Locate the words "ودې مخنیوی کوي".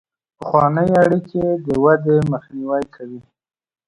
1.83-3.21